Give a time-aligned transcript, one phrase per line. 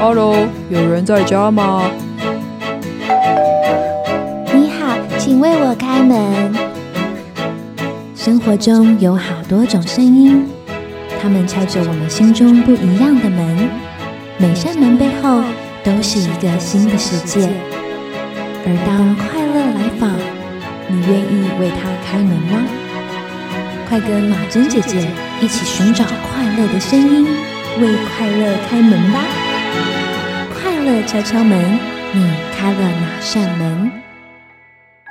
[0.00, 1.90] Hello，有人在家吗？
[4.54, 6.54] 你好，请为我开门。
[8.14, 10.46] 生活中有好多种声音，
[11.20, 13.68] 它们敲着我们心中不一样的门。
[14.38, 15.42] 每扇门背后
[15.82, 17.50] 都是一个新的世界。
[18.64, 20.12] 而当快乐来访，
[20.86, 22.62] 你愿意为他开门吗？
[23.88, 25.08] 快跟马珍姐姐
[25.40, 27.26] 一起寻找快乐的声音，
[27.80, 29.47] 为快乐开门吧！
[31.06, 31.78] 敲敲门，
[32.14, 33.90] 你开了哪扇门？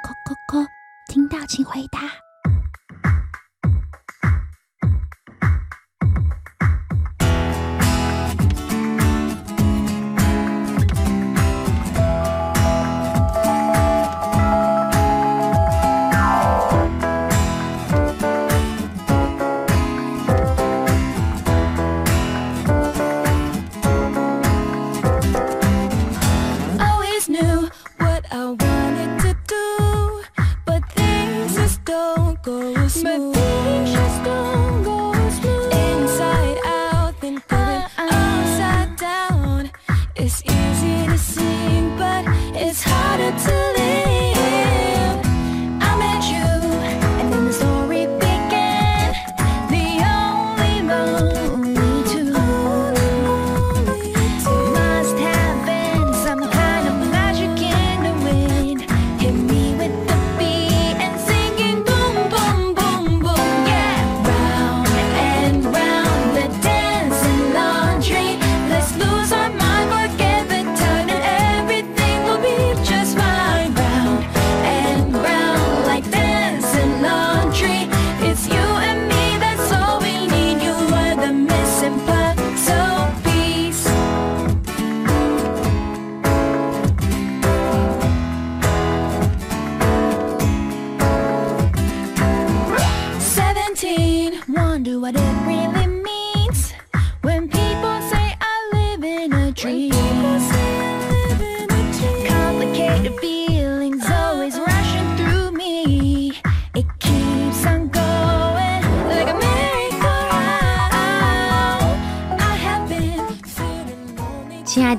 [0.03, 0.67] 叩叩叩，
[1.07, 2.26] 听到请回答。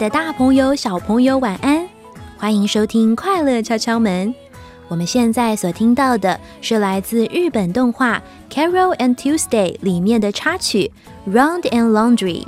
[0.08, 1.86] 大朋友、小朋友，晚安！
[2.38, 4.28] 欢迎收听《快乐敲敲门》。
[4.88, 10.90] 我们现在所听到的是来自日本动画《Carol and Tuesday》里面的插曲
[11.30, 12.44] 《Round and Laundry》。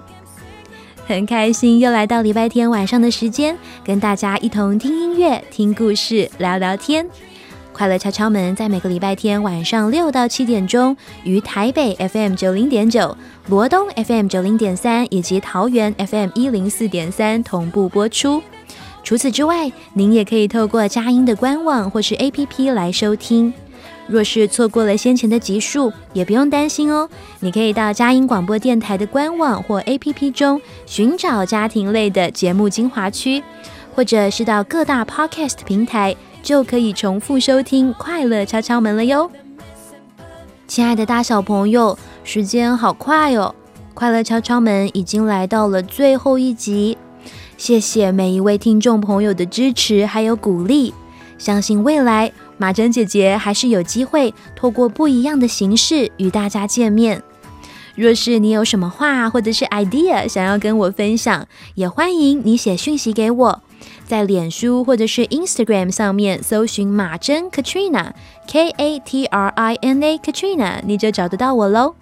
[1.06, 7.06] 很开心又来到礼拜天晚上的时间，跟大家一同听音乐、听故事、聊聊天。
[7.80, 13.16] 快乐敲敲门在每个礼拜天晚上六到七点钟，于台北 FM 九零点九、
[13.48, 18.42] 罗东 FM 九零点三以及桃园 FM 一零四点三同步播出。
[19.02, 23.50] 除此之外，您也可以透过佳音的官网或是 APP 来收听。
[24.06, 27.08] 若是错过了先前的集数，也不用担心哦，
[27.38, 33.42] 你可以到佳音广播电台的官网或 APP 中寻找家庭类的节目精华区，
[33.94, 36.14] 或者是到各大 Podcast 平台。
[36.42, 39.30] 就可以重复收听《快乐敲敲门》了哟，
[40.66, 43.54] 亲爱的大小朋友，时间好快哦！
[43.94, 46.96] 《快乐敲敲门》已经来到了最后一集，
[47.56, 50.94] 谢谢每一位听众朋友的支持还有鼓励，
[51.38, 57.22] 相信未来马珍姐姐还是有机会透过不一样的形式与大家见面。
[57.96, 63.62] 若是你有什么话或者是 idea 想要跟我分享，也欢迎你写讯息给我。
[64.04, 68.12] 在脸书或者是 Instagram 上面搜寻马珍 Katrina
[68.46, 71.94] K A T R I N A Katrina，你就找得到我喽。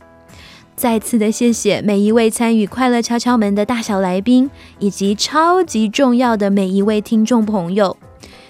[0.76, 7.96] 再次的谢谢每一位参与快乐敲敲门的大小来宾，以及超级重要的每一位听众朋友，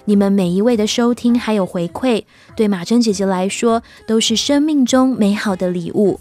[0.05, 2.25] 你们每一位的收听还有回馈，
[2.55, 6.21] 对马珍姐姐来说都是生命中美好的礼物。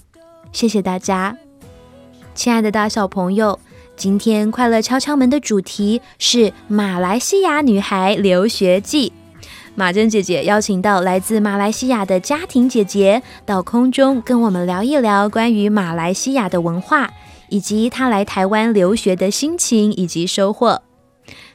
[0.53, 1.37] 谢谢大家，
[2.33, 3.59] 亲爱的大小朋友。
[3.97, 9.11] 今天快乐敲敲门的主题是马来西亚女孩留学记。
[9.73, 17.09] 马珍姐姐邀请到来自马来西亚的家庭姐姐到空中跟我们聊一聊关于马来西亚的文化，
[17.49, 20.83] 以及她来台湾留学的心情以及收获。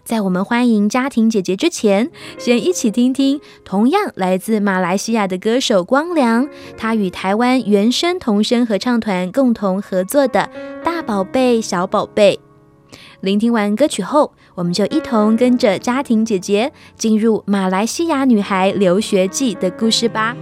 [0.05, 10.51] 在我们欢迎家庭姐姐之前，先一起听听同样来自马来西亚的歌手光良，他与台湾原声童声合唱团共同合作的
[10.85, 12.41] 《大宝贝小宝贝》。
[13.21, 20.37] 聆听完歌曲后，我们就一同跟着家庭姐姐进入马来西亚女孩留学记的故事吧。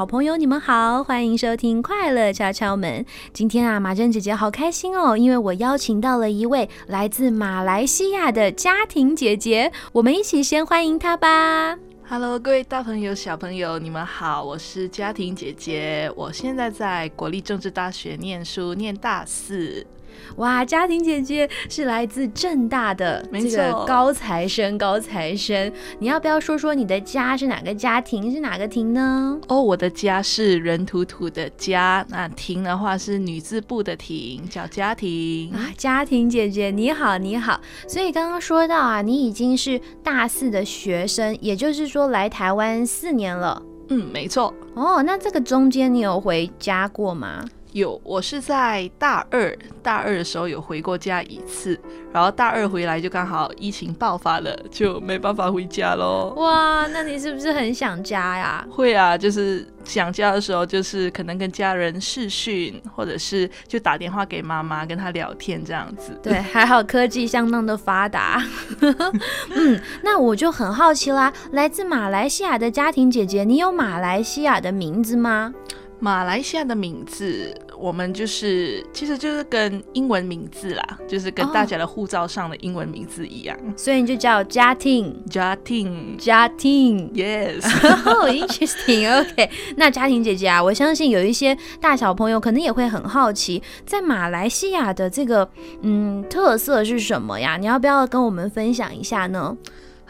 [0.00, 3.04] 小朋友，你们好，欢迎收听《快乐敲敲门》。
[3.34, 11.78] 今天啊，马珍姐姐好开心哦，因为我邀请到了一位来自马来西亚的家庭姐姐，我们一起先欢迎她吧。
[12.08, 19.86] Hello，各位大朋友、小朋友，你们好，我是家庭姐姐，我现在在国立政治大学念书，念大四。
[20.36, 29.38] 哇，家庭姐姐是来自正大的没这个高材生，高材生，你要不要说说你的家是哪个家庭，是哪个庭呢？
[29.48, 35.52] 哦，我的家是人土土的家，那庭的话是女字部的庭，叫家庭。
[35.52, 37.60] 啊，家庭姐姐你好，你好。
[37.88, 43.62] 所以刚刚说到啊，你已经是大四的学生，也就是说来台湾四年了。
[43.88, 47.44] 嗯，没错，哦，那这个中间你有回家过吗？
[47.72, 51.78] 有，我是在大二，大二的时候有回过家一次，
[52.12, 56.34] 然后大二回来就刚好疫情爆发了，就没办法回家喽。
[56.36, 58.66] 哇，那你是不是很想家呀？
[58.70, 66.18] 会啊，就是想家的时候，就是可能跟家人视讯，或者是就打电话给妈妈跟她聊天这样子。
[66.22, 68.42] 对， 还好科技相当的发达。
[69.54, 75.54] 嗯，那我就很好奇啦，来自马来西亚的家庭姐姐，你有马来西亚的名字吗？
[76.00, 83.56] 马来西亚的名字，我们就是其实就是跟英文名字啦，就是跟哦大家的护照上的英文名字一样。
[83.76, 87.12] 所以你就叫家庭，家庭家庭。
[87.12, 87.60] ，yes，
[88.06, 89.20] 哦、 interesting。
[89.20, 95.48] OK，那家庭姐姐啊，我相信有一些大小朋友可能也会很好奇，在马来西亚的这个
[95.82, 97.58] 嗯特色是什么呀？
[97.58, 99.54] 你要不要跟我们分享一下呢？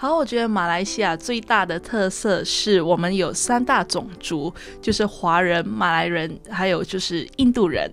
[0.00, 7.86] 好，我觉得马来西亚最大的特色是我们有三大种族，就是华人、马来人，还有就是印度人。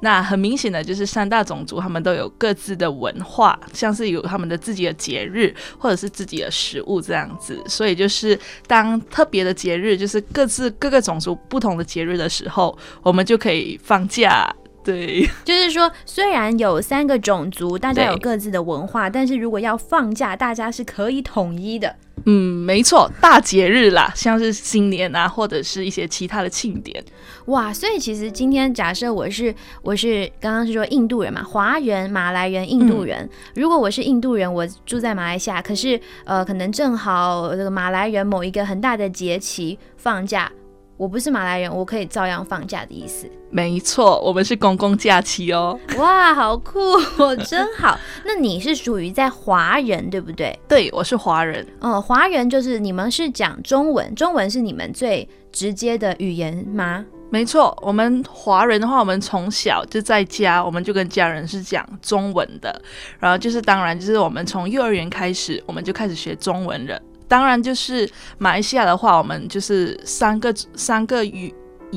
[0.00, 7.58] 那很明显的就是三大种族，他们都有各自的文化，像是有他们的自己的节日，或者是自己的食物这样子。
[7.66, 14.54] 所以就是当特别的节日，就是各自各个种族不同的节日的时候，我们就可以放假。
[14.84, 21.96] 对， 就是说，虽然有三个种族，大家有各自的文化，但是如果要放假，大家是可以统一的。
[22.26, 27.04] 嗯，没错，大节日啦，像是新年啊，或者是一些其他的庆典。
[27.46, 33.28] 哇，所以其实今天假设我是我是刚刚是说印度人嘛，华人、马来人、印度人。
[33.54, 40.50] 如果我是印度人，我住在马来西亚，可是呃，可能正好这个马来人某一个很大的节期放假，
[40.96, 43.28] 我不是马来人，我可以照样放假的意思。
[43.50, 45.78] 没错，我们是公共假期哦。
[45.98, 46.78] 哇，好酷
[47.18, 47.98] 哦，真好。
[48.24, 50.56] 那你是属于在华人对不对？
[50.68, 51.66] 对，我是华人。
[51.80, 57.04] 哦，华人就是你们是讲中文，中文是你们最直接的语言吗？
[57.30, 62.80] 没错，我们华人的话，我们从小就在家，我们就跟家人是讲中文的。
[63.18, 67.00] 然后就是，当然就是我们从幼儿园开始，我们就开始学中文了。
[67.26, 71.52] 当然就是马来西亚的话，我们就是三个三个语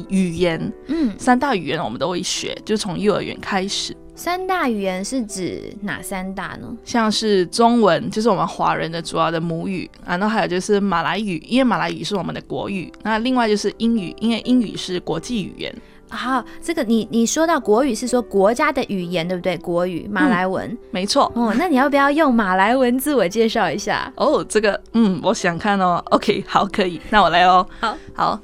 [0.09, 3.95] 语言，嗯，三大语言我们都会学，就从幼儿园开始。
[4.15, 6.75] 三大语言是指哪三大呢？
[6.83, 12.91] 像是中文，就是我们华人的主要的母语，然后还有就是马来语，因为马来语是我们的国语。
[13.03, 15.75] 那另外就是英语，因为英语是国际语言。
[16.09, 19.57] 好，这个你你说到国语是说国家的语言对不对？
[19.57, 21.31] 国语马来文、没错。
[21.35, 24.11] 哦，那你要不要用马来文自我介绍一下？
[24.15, 26.01] 哦，这个，嗯，我想看哦。
[26.11, 27.67] OK，好，可以，那我来哦。
[27.79, 28.39] 好，好。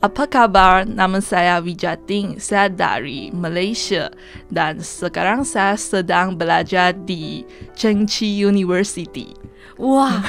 [0.00, 0.86] Apa kabar?
[0.88, 2.40] Nama saya Wijating.
[2.40, 4.08] Saya dari Malaysia
[4.48, 7.44] dan sekarang saya sedang belajar di
[7.76, 9.36] Chengchi University.
[9.76, 10.24] 哇，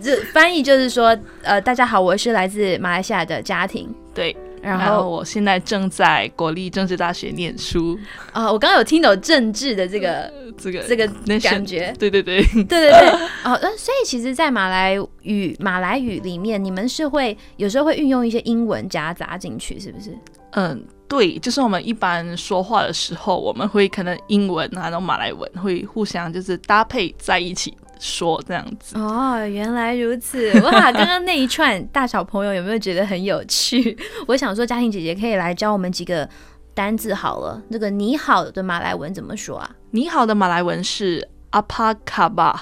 [0.00, 3.92] 这翻译就是说，呃，大家好，我是来自马来西亚的家庭。
[4.14, 7.98] 对，然然后后我现在正在国立政治大学念书，
[8.32, 11.06] 啊、我刚刚有听懂政治的这个这个这个
[11.40, 13.08] 感觉，对对对，对对 对，
[13.44, 20.16] 哦，那所以其实，在马来语马来语里面，你们是会有时候会运用一些英文夹杂进去，是不是？
[20.52, 28.98] 嗯，对，就是我们一般说话的时候，我们会可能英文啊，然后马来文会互相就是搭配在一起说这样子。
[28.98, 30.50] 哦，原来如此！
[30.64, 33.96] 哇，刚刚那一串大小朋友有没有觉得很有趣？
[34.26, 36.28] 我想说，家庭姐姐可以来教我们几个
[36.74, 37.62] 单字好了。
[37.68, 39.70] 那个“你好”的马来文怎么说啊？
[39.90, 42.56] 你好的马来文是 apa khabar，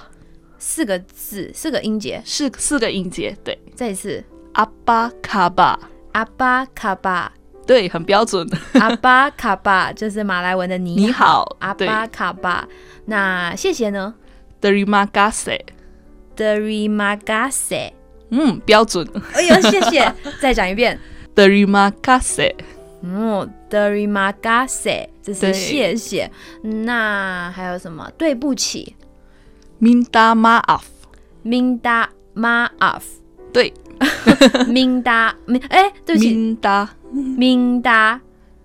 [0.58, 2.20] 四个字，四个音节。
[2.24, 5.78] 是四个音节，对再一次，，apa khabar，
[6.12, 7.30] 阿巴卡巴，
[7.66, 8.48] 对，很标准。
[8.80, 12.66] 阿巴卡巴，就是马来文的“你你好阿对巴卡巴。
[13.04, 14.14] 那谢谢呢
[14.60, 17.92] Terima kasih，？Terima kasih。
[18.30, 19.06] 嗯，标准。
[19.32, 20.12] 哎呦，谢谢！
[20.40, 20.98] 再讲一遍。
[21.34, 22.54] Terima kasih，
[23.02, 26.30] 嗯，Terima kasih，这是谢谢。
[26.62, 28.10] 那还有什么？
[28.18, 28.96] 对不起
[29.80, 33.02] minta maaf，，Minda maaf。
[33.52, 33.72] 对
[34.66, 38.20] Minda，min 哎，对不起，minta，Minda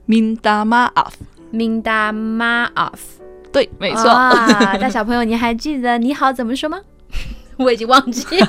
[0.08, 3.23] minta maaf，Minda maaf。
[3.54, 4.06] 对，没错。
[4.06, 6.82] 哇，大小朋友，你还记得你好怎么说吗？
[7.58, 8.48] 我已经忘记了。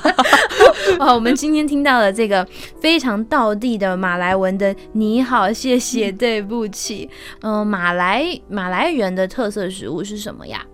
[0.99, 2.43] 哇，我们今天听到了这个
[2.81, 7.09] 非常道地的马来文的“你好”、“谢谢”、“对不起”。
[7.43, 10.65] 嗯、马来马来人的特色食物是什么呀？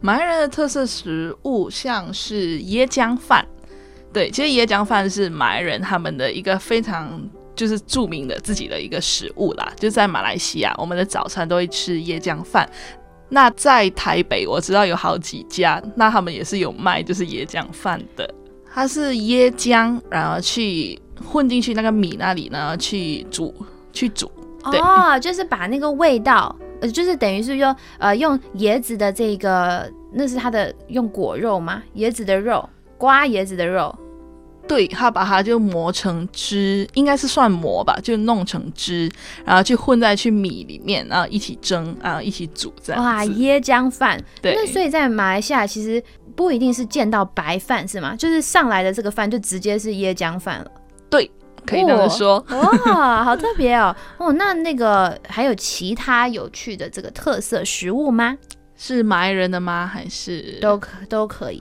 [0.00, 3.44] 马来人的特色食物像是椰浆饭，
[4.12, 7.20] 对，其实椰浆饭是马来人他们的一个非常
[7.56, 9.70] 就是著名的自己的一个食物啦。
[9.76, 12.66] 就在马来西亚，我们的早餐都会吃椰浆饭。
[13.30, 18.28] 那在台北，我知道有好几家，那他们也是有卖就是椰浆饭的。
[18.72, 23.54] 它是椰浆，然后去混进去那个米那里呢，去煮
[23.92, 24.30] 去煮。
[24.64, 31.82] 哦，就是把那个味道，呃，就是等于是用呃用椰子的这个，那是它的用果肉吗？
[31.96, 32.68] 椰子的肉，
[32.98, 33.96] 刮椰子的肉。
[34.70, 39.10] 对，他把它就磨成汁，应该是算磨吧，就弄成汁，
[39.44, 44.22] 然后去混在去米里面，然后一起蒸，然后一起煮这样哇，椰浆饭。
[44.40, 46.00] 对，那所以在马来西亚其实
[46.36, 48.14] 不一定是见到白饭是吗？
[48.14, 50.70] 就是上来的这个饭就直接是椰浆饭了。
[51.10, 51.28] 对
[51.66, 52.38] 可以这么说。
[52.50, 53.92] 哇，好特别哦！
[54.18, 58.38] 哦，那那个还有其他有趣的这个特色食物吗？
[58.76, 59.84] 是马来人的吗？
[59.84, 61.60] 还是都可都可以。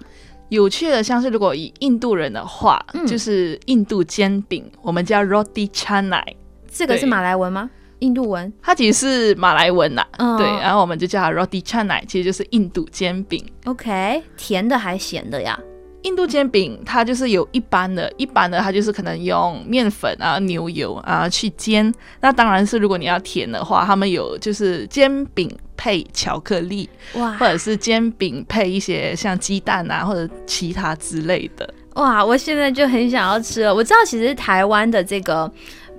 [0.49, 1.01] 有趣的？
[1.01, 6.35] 像是如果以印度人的话，嗯就是印度煎饼，我们叫 roti canai，对
[6.71, 7.69] 这个是马来文吗？
[7.99, 8.51] 印度文？
[8.61, 13.45] 它其实是马来文呐、嗯对，然后我们就叫它 roti canai，其实就是印度煎饼。
[13.65, 15.59] OK，甜的还咸的呀？
[16.03, 21.93] 印度煎饼它就是有一般的，一般的它就是可能用面粉啊、牛油啊去煎。
[22.21, 31.73] 那当然是如果你要甜的话，他们有就是煎饼配巧克力，哇或者是煎饼配一些像鸡蛋啊或者其他之类的。
[31.95, 32.23] 哇！
[32.23, 33.75] 我现在就很想要吃了。
[33.75, 35.51] 我知道其实台湾的这个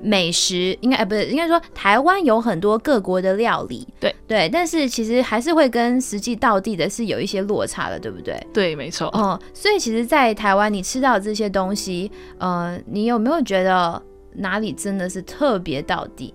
[0.02, 8.40] 美食，应该哎不是，应该说台湾有很多各国的料理，对对，但是其实还是会跟实际到地的是有一些落差的，对不对？
[8.52, 9.08] 对，没错。
[9.08, 14.02] 哦、所以其实，在台湾你吃到这些东西，呃，你有没有觉得
[14.34, 16.32] 哪里真的是特别到地？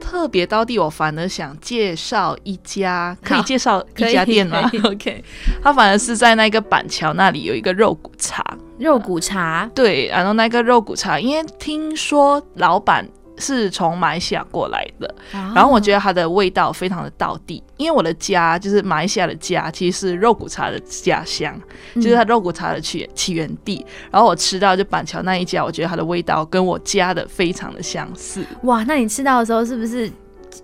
[0.00, 4.70] 特别到地，我反而想介绍一家，可以介绍一家店吗？
[4.84, 5.24] OK，
[5.62, 8.44] 他反而是在那个板桥那里有一个肉骨茶。
[8.78, 21.58] 肉骨茶，对，然后那个肉骨茶，因为听说老板是从马来西亚过来的，然然后我觉得它的味道非常的道地，因为我的家就是马来西亚的家，其实是肉骨茶的家乡，
[21.96, 23.84] 就是它肉骨茶的起起源地。
[24.10, 28.44] 然后我吃到就板桥那一家，我觉得它的味道跟我家的非常的相似。
[28.62, 30.10] 哇，那你吃到的时候是不是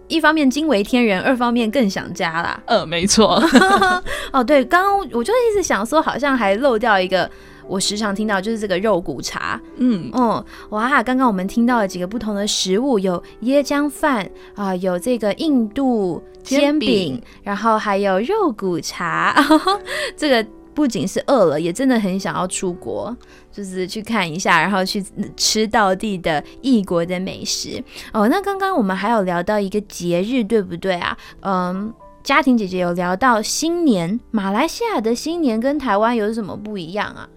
[0.09, 2.61] 一方面惊为天人，二方面更想家啦？
[2.67, 3.43] 呃，没错，
[4.33, 7.31] 哦，对，刚刚我就一直想说，好像还漏掉一个。
[7.67, 19.35] 我时常听到就是这个肉骨茶，嗯，嗯，哇，刚刚我们听到了几个不同的食物，有椰浆饭啊、有这个印度煎饼然后还有肉骨茶，
[20.17, 23.17] 这个不仅是饿了，也真的很想要出国，
[23.53, 25.05] 就是去看一下，然后去
[25.37, 27.83] 吃到地的异国的美食。
[28.13, 31.17] 哦，那刚刚我们还有聊到一个节日，对不对啊？
[31.41, 31.93] 嗯。
[32.23, 37.29] 家庭姐姐有聊到新年，马来西亚的新年跟台湾有什么不一样啊？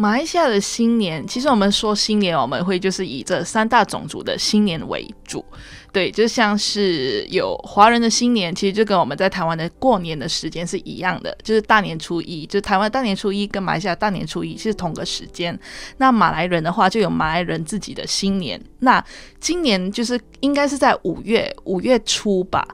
[0.00, 5.44] 马来西亚的新年，其实我们说新年，我们会就是以这三大种族的新年为主。
[5.90, 15.58] 对，就像是有华人的新年，其实就跟我们在台湾的过年的时间是一样的，就是大年初一，就台湾大年初一跟马来西亚大年初一是同个时间。
[15.96, 18.60] 那马来人的话，就有马来人自己的新年。
[18.78, 19.04] 那
[19.40, 22.64] 今年就是应该是在五月五月初吧？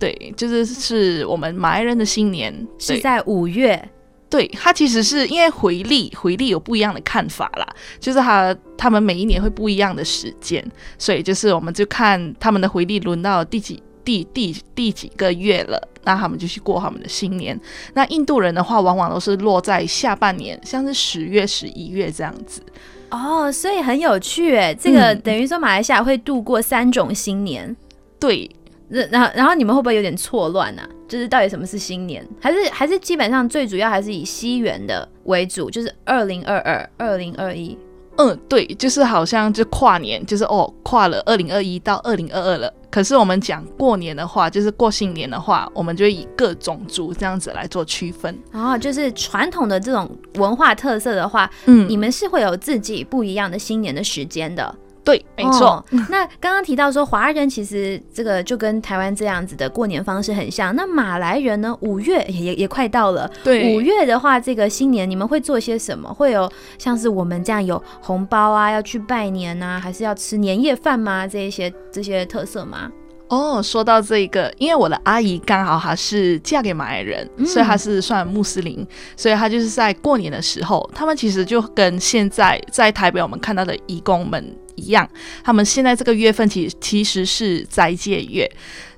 [0.00, 3.88] 对，就是是我们马来人的新年是在五月
[4.32, 7.68] 对，他其实是因为回历，回历有不一样的看法啦，
[8.00, 10.64] 就是他他们每一年会不一样的时间，
[10.96, 17.60] 所以就是我们就看他们的回历轮到第几第第第几个月了，那他们就去过他们的新年。
[17.92, 22.62] 那印度人的话，往往都是落在下半年，像是十月、十一月这样子。
[23.10, 24.74] 哦，所以很有趣诶。
[24.80, 27.76] 这个嗯等于说马来西亚会度过三种新年，
[28.18, 28.50] 对，
[28.92, 32.26] 那然后然后你们会不会有点错乱呢、就是到底什么是新年？
[32.40, 37.76] 还是还是基本上最主要还是以西元的为主，就是二零二二、二零二一。
[38.18, 42.70] 嗯，对，就是好像就跨年，就是哦，跨了二零二一到二零二二了。
[42.90, 48.38] 可是我们讲过年的话，就是过新年的话，我们就以各种族这样子来做区分。
[48.52, 54.74] 然后就是传统的这种文化特色的话，嗯你们是会有自己不一样的新年的时间的。
[55.04, 55.66] 对，没错。
[55.66, 60.74] 哦 那刚刚提到说华人其实这个就跟台湾这样子的过年方式很像。
[60.76, 61.76] 那马来人呢？
[61.80, 63.30] 五月也也也快到了。
[63.42, 66.12] 对五月的话，这个新年你们会做些什么？
[66.12, 71.26] 会有像是我们这样有红包啊，要去拜年啊，还是要吃年夜饭吗？
[71.26, 72.90] 这一些这些特色吗？
[73.28, 78.86] 哦，说到这个，因为我的阿姨刚好她是嫁给马来人，嗯所以她是算穆斯林，
[79.16, 85.08] 所以她就是在过年的时候，他们其实就跟现在在台北我们看到的义工们一样，
[85.42, 88.50] 他们现在这个月份其其实是斋戒月，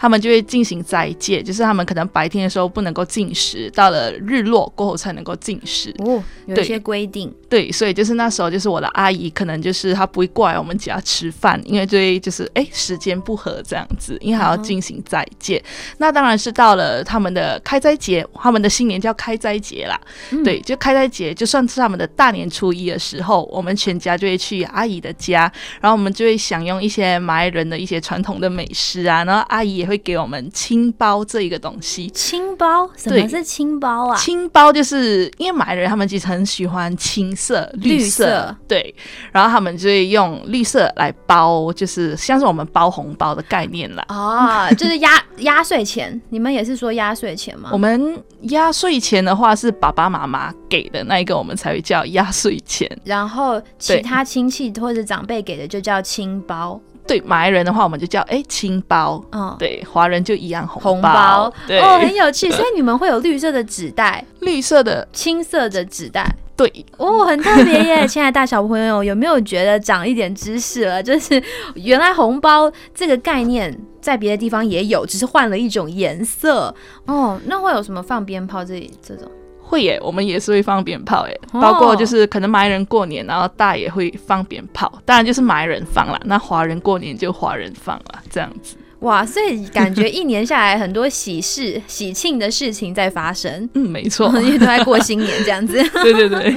[0.04, 5.94] 他们就会进行斋戒，就是他们可能白天的时候不能够进食，到了日落过后才能够进食。
[6.00, 7.34] 哦，有一些规定。
[7.48, 15.64] 对，所以就是那时候，就是我的阿姨可能就是她不会过来我们家吃饭，因为对就是哎时间不合这样子，因为还要进行斋戒。
[15.96, 19.98] 那当然是到了他们的开斋节，他们的新年叫开斋节啦。
[20.32, 32.08] 嗯对，就开斋节，就算是他们的大年初一的时候，我们全家就会去阿姨的家，然后我们就会享用一些马来人的一些传统的美食啊，然后阿姨也会给我们青包这一个东西。
[32.10, 32.86] 青包？
[32.96, 34.16] 什么对是青包啊？
[34.16, 38.94] 青包就是因为马来人他们其实很喜欢青色、绿绿色对，
[39.32, 44.04] 然后他们就会用绿色来包，就是像是我们包红包的概念啦。
[44.08, 47.70] 哦，就是压 压岁钱，你们也是说压岁钱吗？
[47.72, 52.90] 我们压岁钱的话是爸爸妈妈给的那一个，我们才会叫压岁钱。
[53.04, 59.22] 然后其他亲戚或者长辈给的就叫青包，对，马来人的话我们就叫哎青包。
[59.32, 62.50] 嗯，对，华人就一样红红包，对，哦，很有趣。
[62.52, 68.06] 所以你们会有绿色的纸袋、绿色的，青色的纸袋，对，哦，很特别耶！
[68.08, 71.02] 亲爱的大小朋友，有没有觉得长一点知识了？
[71.02, 71.42] 就是
[71.74, 76.74] 原来红包这个概念在别的地方也有，只是换了一种颜色。
[77.06, 79.30] 哦，那会有什么放鞭炮这这种？
[79.66, 88.76] 会耶，我们也是会放鞭炮耶，哦包括就是可能马来人过年，然后大也会放鞭炮，当然就是马来人放啦，那华人过年就华人放啦，这样子。
[89.00, 95.74] 哇，所以感觉一年下来很多喜事、 喜庆的事情在发生，嗯，没错， 因为都在过新年这样子。
[96.02, 96.56] 对 对对。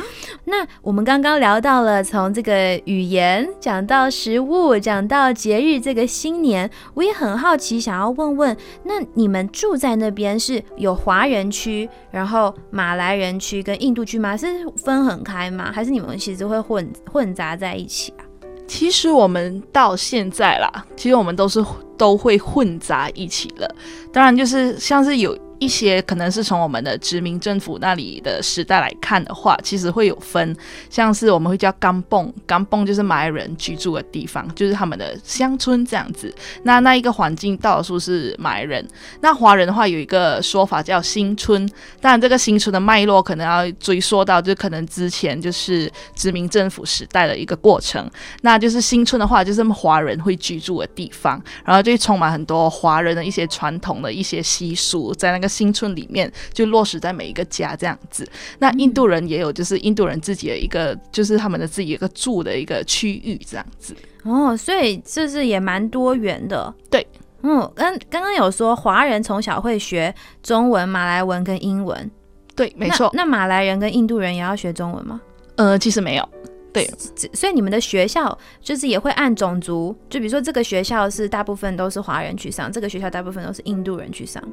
[0.49, 14.37] 那我们刚刚聊到了从这个语言讲到食物，讲到节日这个新年，我也很好奇，想要问问，那你们住在那边是有华人区，然后马来人区跟印度区吗？
[14.37, 15.69] 是分很开吗？
[15.69, 18.23] 还是你们其实会混混杂在一起啊？
[18.67, 21.63] 其实我们到现在啦，其实我们都是
[21.97, 23.69] 都会混杂一起了。
[24.13, 30.55] 当然，就是像是有一些可能是从我们的殖民政府那里的时代来看的话，其实会有分，
[30.89, 36.33] 像是我们会叫甘蹦，甘蹦就是马来人居住的地方，就是他们的乡村这样子。
[36.63, 38.87] 那那一个环境到处是马来人。
[39.21, 41.67] 那华人的话有一个说法叫新村，
[41.99, 48.09] 当然这个新村的脉络可能要追溯到，就可能之前就是殖民政府时代的一个过程。
[48.41, 58.27] 那就是新村的话，就是华人会居住的地方，然后就充满很多华人的一些传统的一些习俗，在那个新村里面就落实在每一个家这样子。
[58.59, 63.95] 那印度人也有，就是印度人自己的一个，就是他们的自己一个住的一个区域这样子。
[64.23, 66.73] 哦，所以这是也蛮多元的。
[66.89, 67.05] 对，
[67.43, 72.11] 嗯，刚刚刚有说华人从小会学中文、马来文跟英文，
[72.55, 73.09] 对，没错。
[73.13, 75.21] 那那马来人跟印度人也要学中文吗？
[75.55, 76.29] 呃，其实没有。
[76.73, 76.87] 对，
[77.33, 84.43] 所以你们的学校就是也会按种族，就比如说这个学校是大部分都是华人去上，这个学校大部分都是印度人去上。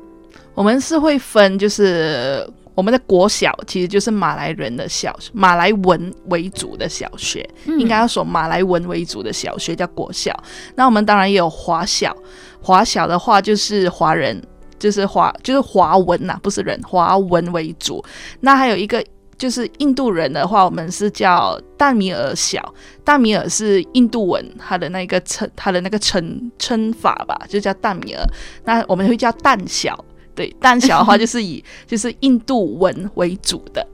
[0.55, 10.33] 我们是会分，就是我们的国小其实就是马来人的小马来文为主的小学，应该要说马来文为主的小学叫国小。
[10.77, 12.16] 那我们当然也有华小，
[12.61, 14.40] 华小的话就是华人，
[14.79, 18.05] 就是华就是华文呐、不是人，华文为主。
[18.40, 19.05] 那还有一个
[19.37, 22.73] 就是印度人的话，我们是叫淡米尔小，
[23.05, 28.25] 淡米尔是印度文，它的那个称它的那个称称法吧，就叫淡米尔。
[28.64, 29.97] 那我们会叫淡小。
[30.35, 33.87] 对，蛋小的话就是以就是印度文为主的，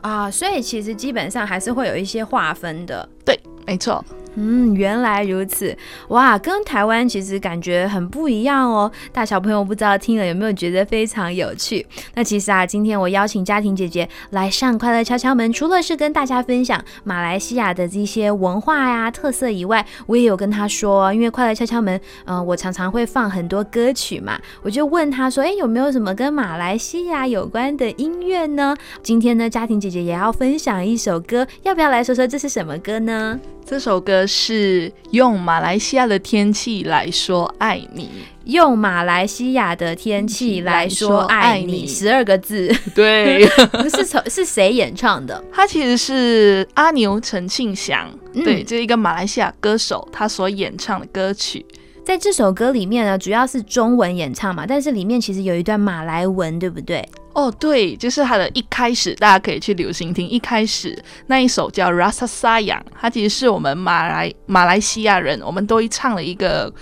[0.00, 3.08] 啊，所以其实基本上还是会有一些划分的。
[3.24, 4.04] 对没错。
[4.36, 5.76] 嗯，原来如此，
[6.08, 8.90] 哇，跟台湾其实感觉很不一样哦。
[9.12, 11.86] 大小朋友不知道听了有没有觉得非常有趣？
[12.14, 28.76] 那其实啊，今天我邀请家庭姐姐来上快乐敲敲门，除了是跟大家分享马来西亚的这些文化呀、特色以外，我也有跟她说，因为快乐敲敲门，嗯、我常常会放很多歌曲嘛，我就问她说，哎，有没有什么跟马来西亚有关的音乐呢？
[29.02, 33.38] 今天呢，家庭姐姐也要分享一首歌，要不要来说说这是什么歌呢？
[33.66, 38.10] 这首歌是用马来西亚的天气来说爱你，
[38.44, 43.46] 用马来西亚的天气来说爱你，十二个字，对，
[43.88, 45.42] 是从是谁演唱的？
[45.50, 51.64] 他其实是阿牛陈庆祥，嗯对，就是一个马来西亚歌手，他所演唱的歌曲。
[52.04, 57.02] 在这首歌里面呢，主要是中文演唱嘛，但是里面其实有一段马来文，对不对？
[57.34, 60.28] 哦，对，就是他的一开始，大家可以去留心听。
[60.28, 66.72] 一开始那一首叫《Rasa Sayang》，它其实是我们马来马来西亚人，我们都一唱了一个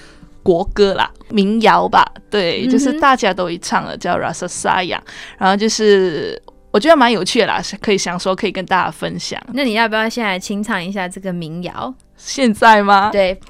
[0.42, 2.04] 国歌啦，民谣吧。
[2.30, 4.98] 对，就是大家都一唱了，叫《Rasa Sayang》。
[5.38, 9.40] 然后就是我觉得蛮有趣的啦，是可以想说可以跟大家分享。
[9.54, 11.92] 那你要不要先来清唱一下这个民谣？
[12.18, 13.10] 现在吗？
[13.10, 13.40] 对，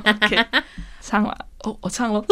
[1.00, 2.22] 唱了，哦，我唱了。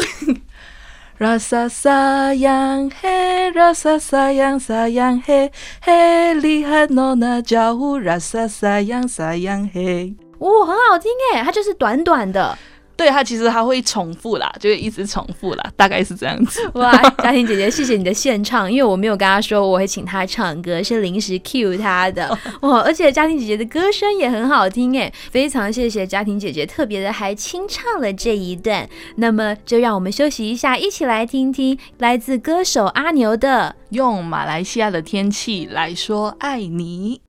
[1.20, 5.52] Rasa sayang hey, rasa sayang sayang hey,
[5.85, 10.16] hey lihat nona jauh, rasa sayang sayang hey。
[10.40, 12.56] 哦，很好听哎，它就是短短的。
[13.01, 16.61] 对，他其实他会重复啦，就会一直重复啦，大概是这样子。
[16.79, 22.39] 哇，家庭姐姐，谢谢你的献唱，因为我没有跟他说我会请他唱歌，是临时 cue 她的。
[22.61, 28.87] 哇，而且家庭姐姐的歌声也很好听哎，非常谢谢家庭姐姐，特别的还清唱了这一段。
[29.17, 37.23] 那么就让我们休息一下，一起来听听来自歌手阿牛的用马来西亚的天气来说爱你。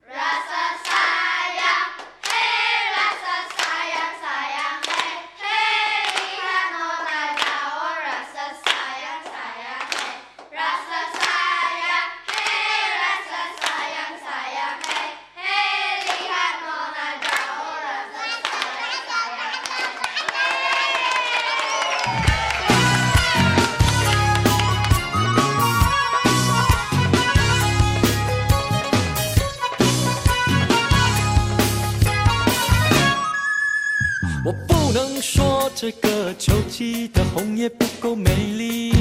[35.82, 38.92] 这个秋季的红叶不够美丽，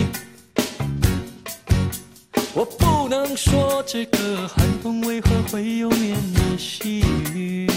[2.56, 7.02] 我不能说这个寒冬为何会有绵绵细
[7.36, 7.70] 雨。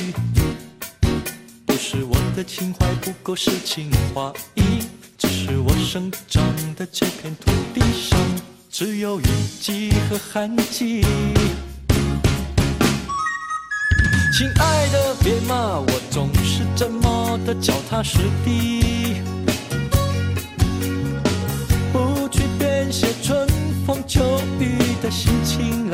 [1.67, 4.63] 不是我的情怀不够诗情画意，
[5.19, 6.43] 只是我生长
[6.75, 8.19] 的这片土地上
[8.71, 9.25] 只有雨
[9.61, 11.05] 季和寒季。
[14.37, 19.23] 亲爱的，别骂我总是这么的脚踏实地，
[21.93, 23.47] 不去编写春
[23.87, 25.89] 风秋雨的心情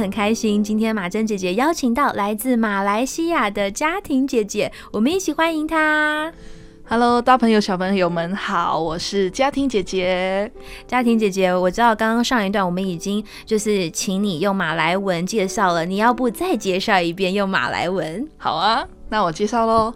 [0.00, 6.32] 很开心，今天马珍姐姐邀请到来自马来西亚的家庭姐姐，我们一起欢迎她。
[6.88, 10.50] Hello，大朋友、小朋友们好，我是家庭姐姐。
[10.88, 18.26] 家庭姐姐，我知道刚刚上一段我们已经就是请你用马来文介绍了，你要不再介绍一遍用马来文？
[18.38, 19.92] 好啊，那我介绍喽。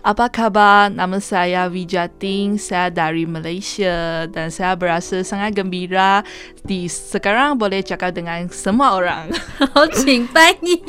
[0.00, 0.88] Apa kabar?
[0.88, 2.56] Nama saya Wijating.
[2.56, 6.24] Saya dari Malaysia dan saya berasa sangat gembira
[6.64, 9.28] di sekarang boleh cakap dengan semua orang.
[9.76, 10.80] 好，请翻译。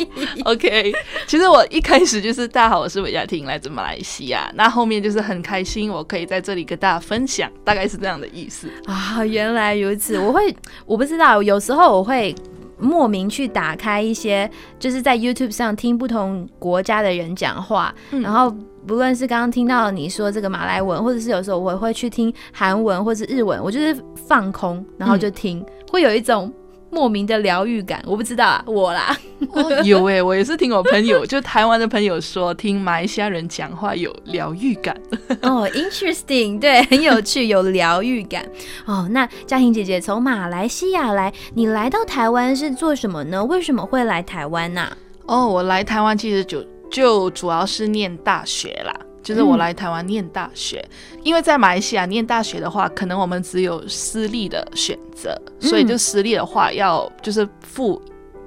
[0.46, 0.94] OK，
[1.28, 4.50] 其实我一开始就是大家好，我是韦佳婷，来自马来西亚。
[4.56, 8.72] 那后面就是很开心，我可以在这里跟大家分享，大概是这样的意思。
[8.86, 10.18] 啊，原来如此。
[10.18, 12.34] 我会，我不知道，有时候我会
[12.80, 18.56] 莫名去打开一些，就是在 YouTube 上听不同国家的人讲话，嗯然后
[18.88, 23.96] 不论是刚刚听到你说这个马来文，或者是有时候我会去听韩文或是日文，我就是
[24.28, 26.52] 放空，然后就听，会有一种。
[26.94, 29.18] 莫名的疗愈感，我不知道啊，我啦，
[29.54, 34.94] 哦，有诶、我也是听我朋友，就台湾的朋友说，听马来西亚人讲话有疗愈感。
[35.42, 38.46] 哦，interesting，对，很有趣，有疗愈感。
[38.86, 43.42] 哦，那嘉婷姐姐从马来西亚来，你来到台湾是做什么呢？
[43.46, 44.92] 为什么会来台湾呢、
[45.28, 48.94] 哦，我来台湾其实就就主要是念大学啦。
[49.24, 50.84] 就是我来台湾念大学，
[51.22, 58.02] 因为在马来西亚念大学的话，可能我们只有私立的选择，所以就私立的话要就是付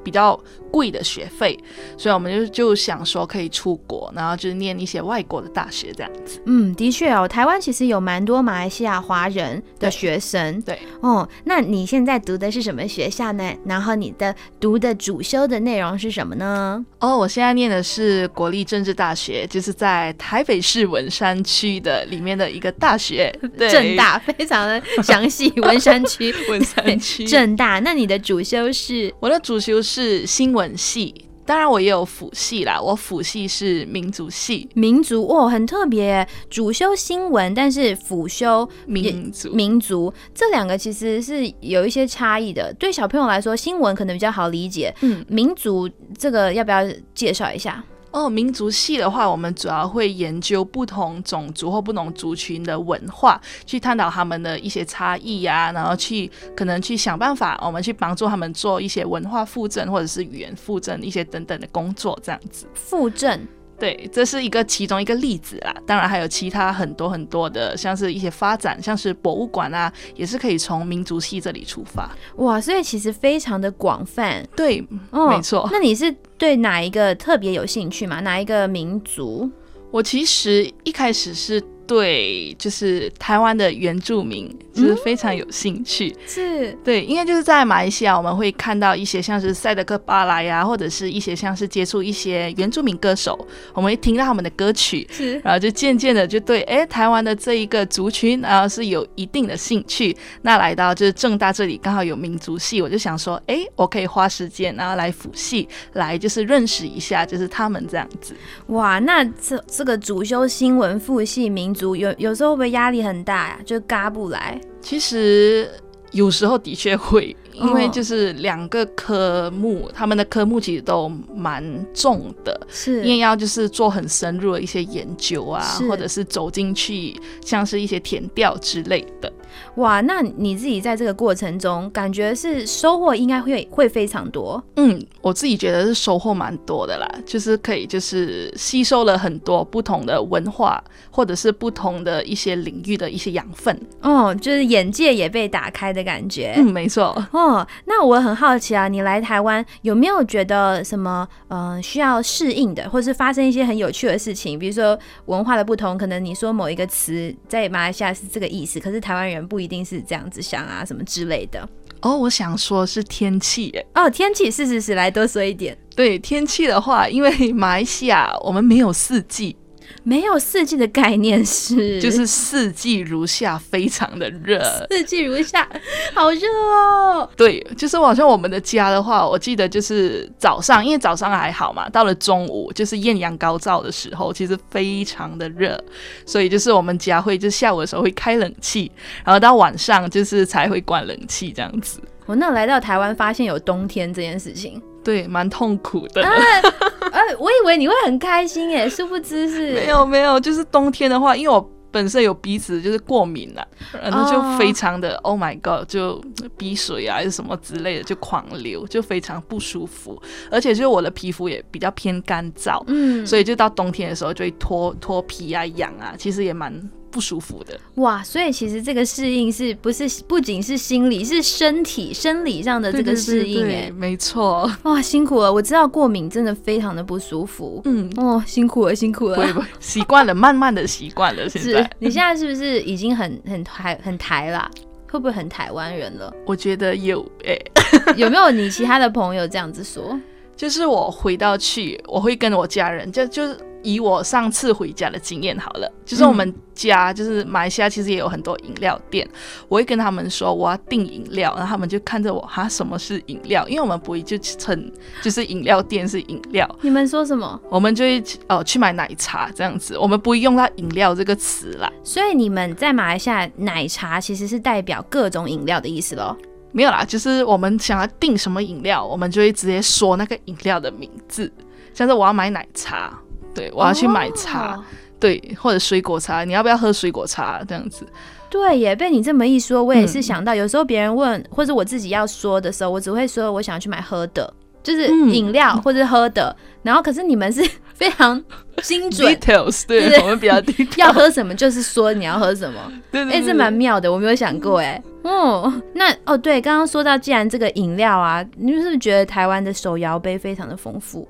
[0.04, 0.38] 比较
[0.70, 1.58] 贵的学费，
[1.96, 6.40] 所以我们就就想说可以出国，然后就是念一些外国的大学这样子。
[6.46, 10.60] 嗯，的确哦，台湾其实有蛮多马来西亚华人的学生。
[10.62, 13.52] 对，哦，那你现在读的是什么学校呢？
[13.64, 16.84] 然后你的读的主修的内容是什么呢？
[16.98, 26.34] 哦，我现在念的是国立政治大学，就是在台北市文山区的里面的一个大学，对， 正大，非常的详细， 文山区。
[26.48, 27.24] 文山区。
[27.28, 29.12] 正大，那你的主修是？
[29.20, 29.93] 我的主修是
[30.26, 31.14] 新闻系，
[31.46, 39.50] 当然我也有辅系啦，我辅系是民族系，民族哦，很特别，主修新闻，但是辅修民族。
[39.52, 42.74] 民族这两个其实是有一些差异的。
[42.78, 46.80] 对小朋友来说，新闻可能比较好理解，嗯，民族这个要不要
[47.14, 47.85] 介绍一下？
[48.14, 62.68] 哦，民族系的话，我们主要会研究不同种族或不同族群的文化，去探讨他们的一些差异呀、然后去可能去想办法，我们去帮助他们做一些文化复振或者是语言复振一些等等的工作，这样子。
[62.72, 63.44] 复振
[63.85, 65.75] 对，这是一个其中一个例子啦。
[65.87, 72.11] 当然还有其他很多很多的，像是一些发展，像是博物馆啊，也是可以从民族系这里出发。
[72.37, 75.29] 哇，所以其实非常的广泛对，哦。
[75.29, 78.20] 没错那你是对哪一个特别有兴趣吗？
[78.20, 79.51] 哪一个民族？
[79.90, 86.14] 我其实一开始是对，就是台湾的原住民，就是非常有兴趣。
[86.27, 93.38] 是对，因为就是在马来西亚，我们会看到一些像是赛德克巴莱呀，或者是一些像是接触一些原住民歌手，
[93.75, 100.16] 我们会听到他们的歌曲，是然后就渐渐的就对，哎，台湾的这一个族群，然后是有一定的兴趣。
[100.42, 108.35] 那来到就是正大这里，刚好有民族系，我就想说，哎，我可以花时间，然后来辅系，来就是认识一下，就是他们这样子。
[108.68, 113.60] 哇，那这这个主修新闻复系民族有有时候会不会压力很大呀？
[113.66, 114.58] 就嘎不来。
[114.80, 115.68] 其实
[116.12, 129.32] 有时候的确会，因为哦就是两个科目，他们的科目其实都蛮重的，是因为要就是做很深入的一些研究啊，或者是走进去，像是一些填调之类的。
[129.76, 134.62] 哇，那你自己在这个过程中，感觉是收获应该会会非常多。
[134.76, 143.76] 嗯，我自己觉得是收获蛮多的啦，就是可以就是吸收了很多不同的文化，或者是不同的一些领域的一些养分。
[144.00, 146.54] 哦，就是眼界也被打开的感觉。
[146.56, 147.04] 嗯，没错。
[147.32, 154.58] 哦，那我很好奇啊，你来台湾有没有觉得什么呃需要适应的，或是发生一些很有趣的事情？
[154.58, 161.66] 比如说文化的不同，可能你说某一个词在马来西亚是这个意思，可是台湾人不一定是这样子想啊，什么之类的。
[162.03, 163.87] 哦，我想说是天气耶。
[163.94, 165.77] 哦，天气是是是，来多说一点。
[165.96, 169.57] 对天气的话，因为马来西亚我们没有四季，
[170.03, 174.62] 没有四季的概念是，就是四季如夏，非常的热。
[174.90, 175.68] 四季如夏，
[176.14, 177.29] 好热哦。
[177.37, 185.83] 对，就是好像我们的家的话，我记得就是早上，因为早上还好嘛，到了中午就是艳阳高照的时候，其实非常的热，
[186.27, 188.90] 所以就是我们家会就下午的时候会开冷气，
[189.25, 192.01] 然后到晚上就是才会关冷气这样子。
[192.27, 196.22] 我那来到台湾，发现有冬天这件事情，对，蛮痛苦的。
[196.22, 199.72] 呃，我以为你会很开心耶， 殊不知是。
[199.74, 203.64] 没有没有，就是冬天的话，因为我本身有鼻子就是过敏了、
[204.02, 206.20] 然后就非常的、Oh my God，就
[206.57, 216.72] 鼻水啊还是什么之类的就狂流，就非常不舒服，而且就是我的皮肤也比较偏干燥，嗯，所以就到冬天的时候就会脱脱皮啊、痒啊，其实也蛮
[217.14, 217.78] 不舒服的。
[217.94, 224.68] 哇，所以其实这个适应是不是不仅是心理，是身体生理上的这个适应哎，对没错。
[224.82, 229.66] 哇，辛苦了，我知道过敏真的非常的不舒服，嗯，哦，辛苦了，辛苦了。
[229.78, 231.48] 习惯了，慢慢的习惯了。
[231.48, 234.68] 现是在 你现在是不是已经很很台很台啦？
[235.08, 236.34] 会不会很台湾人了？
[236.44, 237.56] 我觉得有诶、
[238.16, 240.18] 有没有你其他的朋友这样子说？
[240.56, 249.28] 就是我回到去，我会跟我家人，就就是以我上次回家的经验好了，就是我们家、就是马来西亚其实也有很多饮料店，
[249.68, 253.68] 我会跟他们说我要订饮料，然后他们就看着我，哈，什么是饮料？
[253.68, 254.91] 因为我们不会就称
[255.22, 257.61] 就是饮料店是饮料，你们说什么？
[257.68, 261.93] 我们就会哦去买奶茶这样子，我们不会用到饮料这个词啦。
[262.03, 266.37] 所以你们在马来西亚奶茶其实是代表各种饮料的意思喽？
[266.72, 271.53] 没有啦，就是我们想要订什么饮料，我们就会直接说那个饮料的名字，
[271.93, 273.16] 像是我要买奶茶，
[273.55, 274.84] 对我要去买茶，哦
[275.20, 278.07] 对，或者水果茶，你要不要喝水果茶这样子？
[278.50, 284.52] 对耶，被你这么一说，我也是嗯想到，有时候别人问或者我自己要说的时候，我只会说我想要去买喝的，
[284.82, 286.55] 就是嗯饮料或者喝的。
[286.82, 288.40] 然后可是你们是 非常
[288.82, 292.78] 精准，details， 对对我们比较 details，要喝什么就是说你要喝什么。
[292.86, 295.02] 哎、对对对这蛮妙的，我没有想过哎。
[295.22, 301.26] 哦，那哦对，刚刚说到，既然这个饮料啊，你是不是觉得台湾的手摇杯非常的丰富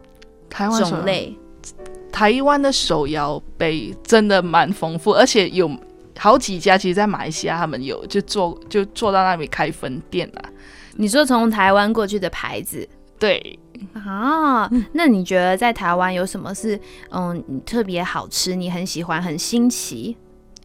[0.51, 1.35] 台湾种类？
[2.15, 5.69] 台湾的手摇杯真的蛮丰富，而且有
[6.17, 10.43] 好几家，其实在马来西亚他们有就做就做到那里开分店啦。
[10.95, 12.89] 你说从台湾过去的牌子
[13.19, 13.59] 对，
[13.95, 14.71] 啊？
[14.93, 16.79] 那你觉得在台湾有什么是
[17.11, 20.17] 嗯你特别好吃，你很喜欢，很新奇？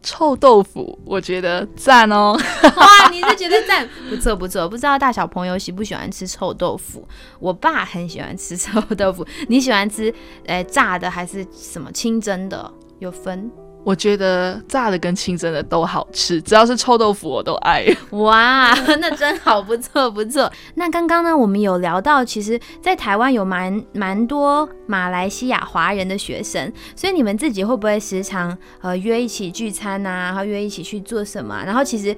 [0.02, 2.38] 臭豆腐我觉得赞哦。
[2.76, 3.88] 哇，你是觉得赞？
[4.08, 7.06] 不错不错，不知道大小朋友喜不喜欢吃臭豆腐？
[7.38, 10.12] 我爸很喜欢吃臭豆腐，你喜欢吃
[10.46, 12.72] 诶炸的还是什么清蒸的？
[12.98, 13.50] 有分？
[13.82, 17.86] 我觉得炸的跟清蒸的都好吃，只要是臭豆腐我都爱。
[18.10, 20.50] 哇，那真好，不错不错。
[20.76, 32.14] 那刚刚呢，我们有聊到，其实，在台湾有蛮蛮多马来西亚华人的学生，所以你们自己会不会时常呃约一起聚餐啊，然后约一起去做什么啊、然后其实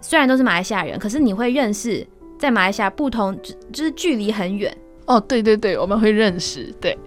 [0.00, 2.04] 虽然都是马来西亚人，可是你会认识
[2.38, 4.76] 在马来西亚不同，就就是距离很远。
[5.06, 6.98] 哦，对对对，我们会认识，对，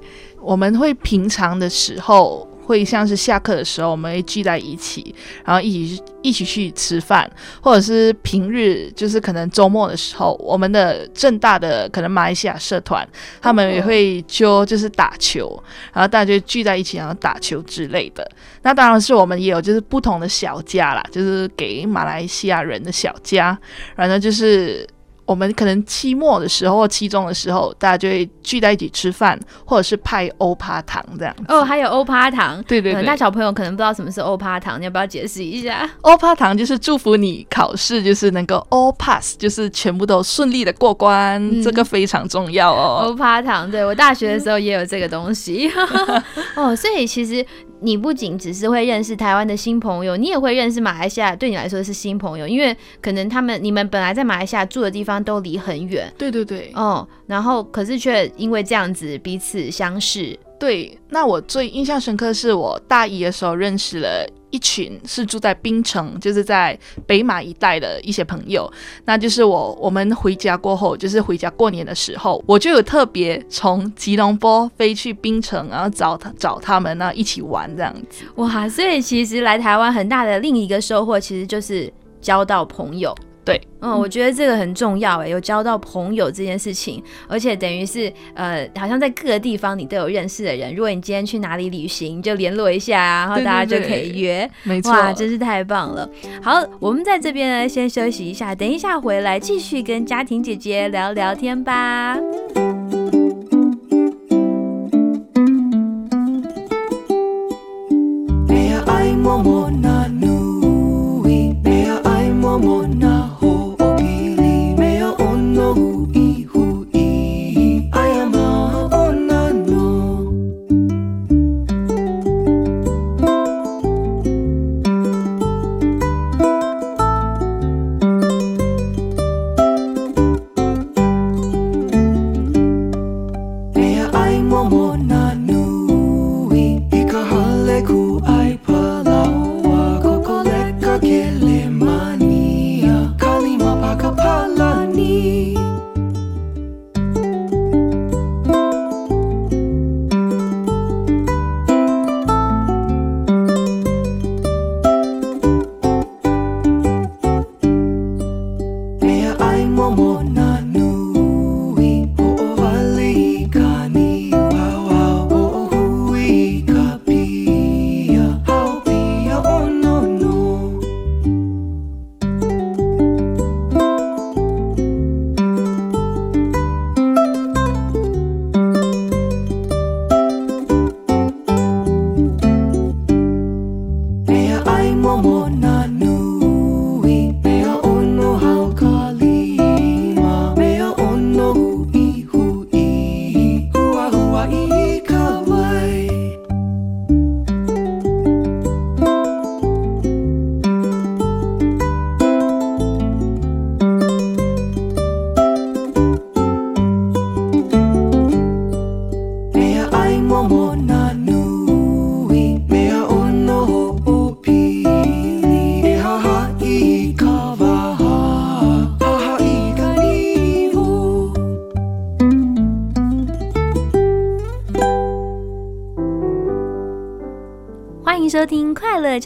[0.41, 5.13] 我们会平常的时候会像是下课的时候，我们会聚在一起，
[5.43, 7.29] 然后一起一起去吃饭，
[7.61, 13.05] 或者是平日就是可能周末的时候，我们的正大的可能马来西亚社团，
[13.41, 15.61] 他们也会就就是打球，
[15.93, 18.25] 然后大家就聚在一起，然后打球之类的。
[18.61, 23.57] 那当然是我们也有就是不同的小家啦，就是给马来西亚人的小家，
[23.95, 24.87] 然后就是。
[25.31, 31.45] 我们可能期末的时候或期中的时候，大家就会聚在一起吃饭，或者是派欧趴糖这样子。
[31.47, 32.61] 哦，还有欧趴糖。
[32.67, 35.89] 对对对，呃大小朋友可能不知道什么是欧趴糖，你要不要解释一下？
[36.01, 43.05] 欧趴糖就是祝福你考试就是能够 all pass，就是全部都顺利的过关，嗯这个非常重要哦。
[43.05, 45.71] 欧趴糖，对我大学的时候也有这个东西。
[46.55, 47.45] 哦，所以其实
[47.79, 56.11] 你不仅只是会认识台湾的新朋友，你也会认识马来西亚，对你来说是新朋友，因为可能他们你们本来在马来西亚住的地方都离很远。
[56.17, 68.71] 对对对哦，然后可是却因为这样子彼此相识，对，那我最印象深刻是我大一的时候认识了一群是住在槟城，就是在北马一带的一些朋友。
[69.05, 78.25] 那就是我我们回家过后，就是回家过年的时候，我就有特别从吉隆坡飞去槟城，然后找他找他们，然后一起玩这样子。
[78.35, 78.67] 哇！
[78.67, 81.91] 所以其实来台湾很大的另一个收获，其实就是
[82.21, 83.15] 交到朋友。
[83.43, 90.75] 对，嗯，我觉得这个很重要诶，有交到朋友这件事情，而且等于是呃，好像在各个地方你都有认识的人。
[90.75, 94.47] 如果你今天去哪里旅行，你就联络一下啊，然后大家就可以约。
[94.63, 96.07] 没错，哇，真是太棒了！
[96.43, 102.17] 好，我们在这边呢先休息一下，等一下回来继续跟家庭姐姐聊聊天吧。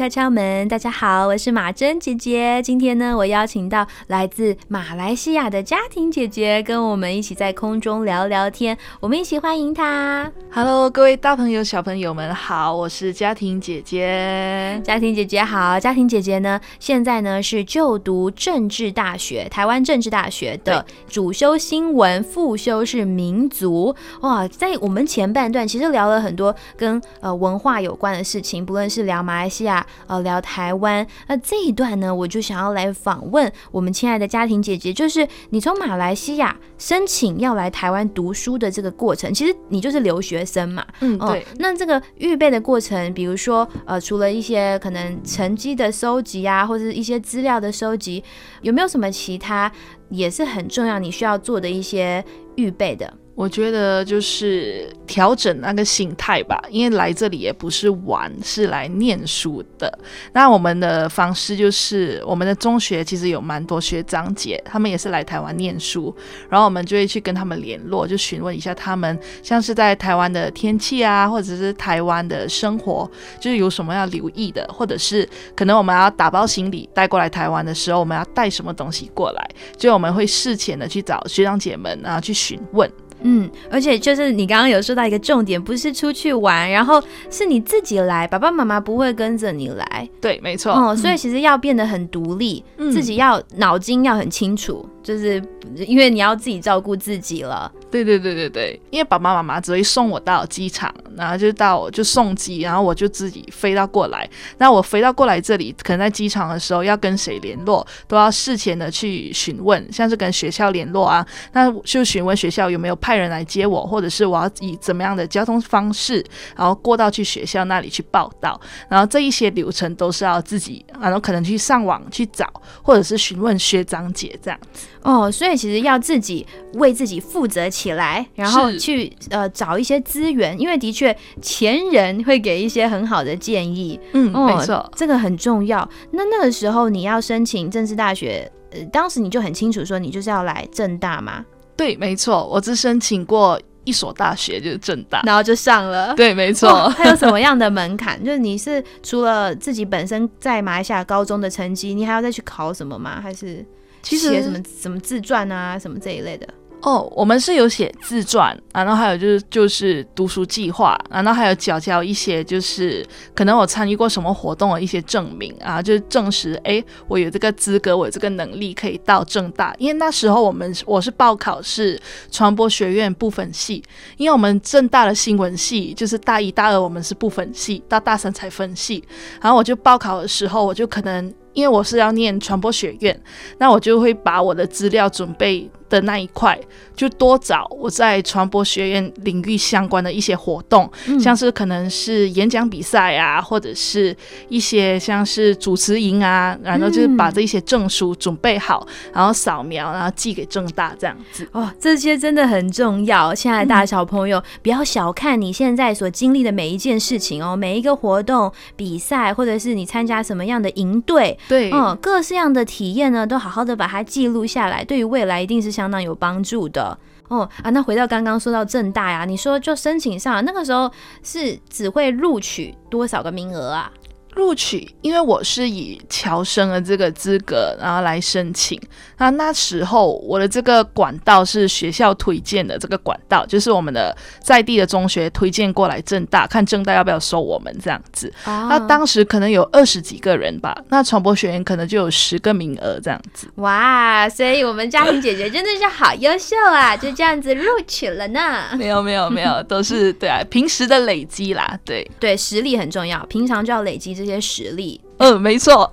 [0.09, 2.61] 敲门》，大家好，我是马珍姐姐。
[2.61, 8.77] 今天呢，我邀请到来自马来西亚的家庭姐姐，跟我们一起在空中聊聊天。
[8.99, 10.31] 我们一起欢迎她。
[10.57, 14.81] Hello，各位大朋友、小朋友们好，我是家庭姐姐。
[14.85, 23.93] 家庭姐姐好，家庭姐姐呢，现在呢是就读政治大学，台湾政治大学的主修新闻，副修是民族。
[24.21, 31.05] 哇，在我们前半段其实聊了很多跟呃文化有关的事情，不论是聊马来西亚，呃聊台湾。
[31.27, 48.23] 那这一段呢，我就想要来访问我们亲爱的家庭姐姐，就是你从马来西亚申请要来台湾读书的这个过程，其实你就是留学生嘛，嗯，哦对，，那这个预备的过程，比如说，呃，除了一些可能成绩的收集啊，或者是一些资料的收集，
[48.61, 49.71] 有没有什么其他
[50.09, 52.23] 也是很重要，你需要做的一些
[52.55, 53.11] 预备的？
[53.36, 59.99] 我觉得就是调整那个心态吧，因为来这里也不是玩，是来念书的。
[60.31, 66.15] 那我们的方式就是，我们的中学其实有蛮多学长姐，他们也是来台湾念书，
[66.49, 73.09] 然后我们就会去跟他们联络，就询问一下他们像是在台湾的天气啊，或者是台湾的生活，
[73.41, 82.89] 就是有什么要留意的，或者是可能我们要打包行李带过来台湾的时候，我们要带什么东西过来，就我们会事前的去找学长姐们，然后去询问。
[83.28, 87.01] 嗯，而且就是你刚刚有说到一个重点，不是出去玩，然后
[87.32, 90.71] 是你自己来，爸爸妈妈不会跟着你来，对，没错。
[90.71, 92.91] 哦，所以其实要变得很独立，嗯。
[92.91, 95.39] 自己要脑筋要很清楚，就是
[95.75, 97.71] 因为你要自己照顾自己了。
[97.91, 104.27] 对对对对对，因为爸爸妈妈只会送我到机场，然后就到就送机，然后我就自己飞到过来。
[104.57, 116.25] 那我飞到过来这里，可能在机场的时候要跟谁联络，都要事前的去询问，像是跟学校联络啊，那就询问学校有没有派人来接我，或者是我要以怎么样的交通方式，
[116.57, 118.59] 然后过到去学校那里去报到。
[118.89, 122.51] 然后这一些流程都是要自己，然后可能去上网去找，
[122.81, 124.59] 或者是询问学长姐这样。
[125.05, 134.91] 哦，所以其实要自己为自己负责起来，然后去呃找一些资源，因为的确前人会给一些很好的建议，嗯，哦，没错。
[134.95, 135.87] 这个很重要。
[136.11, 141.45] 那那个时候你要申请政治大学，呃，当时你就很清楚说你就是要来政大嘛，
[141.77, 145.21] 对，没错，我只申请过一所大学，就是正大。
[145.23, 146.15] 然后就上了。
[146.15, 146.91] 对，没错。
[146.97, 148.17] 它有什么样的门槛？
[148.25, 153.21] 就是你是除了自己本身在马来西亚高中的成绩，你还要再去考什么吗？
[153.21, 153.63] 还是
[154.05, 156.47] 其实写什么什么自传啊，什么这一类的。
[156.81, 163.03] 哦，我们是有写自传，然后还有就是就是读书计划，然后还有缴交一些就是
[163.33, 169.73] 可能我参与过什么活动的一些证明啊，就是证实哎我有这个资格，我有这个能力可以到正大。
[169.79, 171.99] 因为那时候我们我是报考是
[172.29, 173.81] 传播学院部分系，
[174.17, 179.03] 因为我们正大的新闻系就是大一大二我们是部分系，到大三才分系。
[179.41, 183.19] 然后我就报考的时候，我就可能因为我是要念传播学院，
[183.57, 186.59] 那我就会把我的资料准备的那一块，
[186.95, 194.15] 就多找我在传播学院领域相关的一些活动，像是可能是演讲比赛啊，或者是
[194.49, 201.47] 一些像是主持营啊，然后就是把这些证书准备好，然后扫描，然后寄给正大这样子。
[201.51, 203.33] 哦，这些真的很重要。
[203.36, 216.97] 亲爱的大小朋友，不要小看你现在所经历的每一件事情哦，每一个活动、比赛，或者是你参加什么样的营队，对，嗯，各式样的体验呢，都好好的把它记录下来，对于未来一定是相当有帮助的。
[217.28, 220.91] 哦啊，那回到刚刚说到正大呀，你说就申请上，那个时候
[221.23, 223.91] 是只会录取多少个名额啊？
[224.36, 228.79] 录取，因为我是以侨生的这个资格，然后来申请。
[229.17, 238.31] 那那时候我的这个管道是学校推荐的，这个管道就是我们的在地的中学推荐过来正大，看正大要不要收我们这样子。
[238.45, 243.49] 那当时可能有二十几个人吧，那传播学院可能就有十个名额这样子。
[243.55, 248.65] 哇，所以我们嘉玲姐姐真的是好优秀啊，就这样子录取了呢。
[248.77, 254.99] 没有没有没有，都是对啊，平时的累积啦，对，对，实力很重要，平常就要累积这些实力。
[255.17, 255.91] 嗯，没错。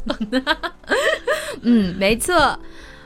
[1.63, 2.59] 嗯，没错。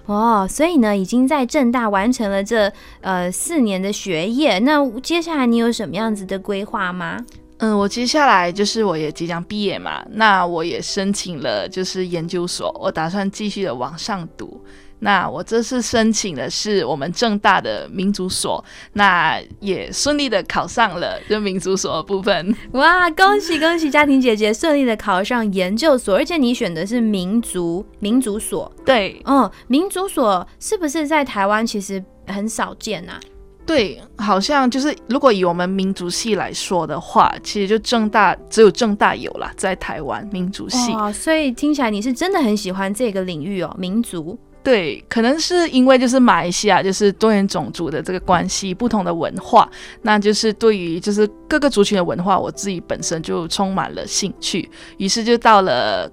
[0.06, 4.58] 哦，所以呢，已经在正大完成了这呃四年的学业。
[4.60, 7.18] 那接下来你有什么样子的规划吗？
[7.58, 14.62] 嗯，我接下来就是我也即将毕业嘛，那我也申请了就是研究所，我打算继续的往上读。
[14.98, 22.54] 那我这次申请的是我们正大的民族所，那也顺利的考上了就民族所的部分。
[22.72, 28.72] 哇，恭喜恭喜，家庭姐姐顺利的考上研究所，而且你选的是民族民族所。
[28.84, 33.20] 对，嗯，民族所是不是在台湾其实很少见呐、
[33.66, 40.92] 对，好像就是如果以我们民族系来说的话，其实就正大只有正大有啦，在台湾民族系。
[40.94, 44.38] 哇，所以听起来你是真的很喜欢这个领域哦，民族。
[44.66, 49.70] 对，可能是因为就是马来西亚就是多元种族的这个关系，不同的文化，
[50.02, 56.10] 那就是对于就是各个族群的文化，我自己本身就充满了兴趣，于是就到了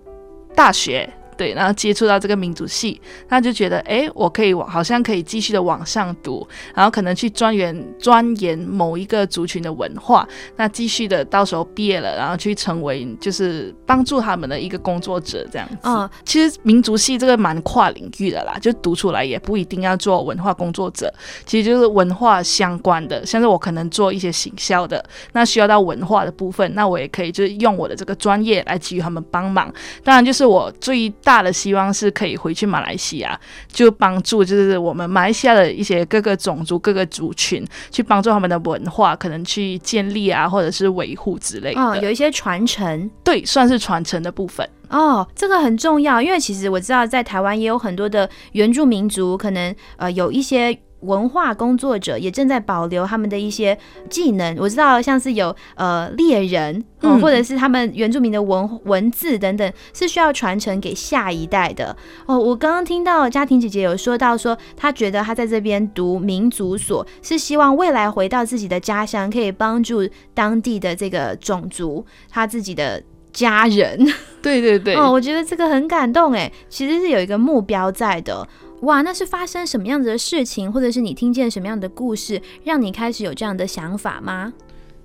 [0.54, 1.12] 大学。
[1.34, 15.78] 对，然后接触到这个民族系，那就觉得，哎，我可以往，好像可以继续的往上读，然后可能去钻研钻研某一个族群的文化，那继续的到时候毕业了，然后去成为就是帮助他们的一个工作者这样子。
[15.84, 21.14] 嗯，其实民族系这个蛮跨领域的啦，就读出来也不一定要做文化工作者，
[21.46, 25.04] 其实就是文化相关的，像是我可能做一些行销的，
[25.34, 29.74] 那需要到文化的部分，那我也可以就是用我的这个专业来给予他们帮忙。
[30.04, 33.40] 当然，就是我最大的希望是可以回去马来西亚，
[33.72, 41.82] 就帮助就是我们马来西亚的一些各个种族、各个族群，去帮助他们的文化，可能去建立啊，或者是维护之类的。
[41.82, 43.10] 哦，有一些传承。
[43.24, 44.68] 对，算是传承的部分。
[44.90, 53.78] 哦，这个很重要，因为其实我知道在台湾也有很多的原住民族，可能呃有一些文化工作者也正在保留他们的一些
[54.10, 54.56] 技能。
[54.60, 61.96] 我知道像是有呃猎人，嗯，嗯或者是他们原住民的文文字等等，是需要传承给下一代的。
[62.26, 73.02] 哦，我刚刚听到家庭姐姐有说到说，她觉得她在这边读民族所，是希望未来回到自己的家乡，可以帮助当地的这个种族，她自己的
[73.32, 74.06] 家人。
[74.42, 78.48] 对对对，哦，我觉得这个很感动哎，其实是有一个目标在的。
[78.84, 84.54] 哇，那是发生什么样子的事情，或者是你听见什么样的故事，让你开始有这样的想法吗？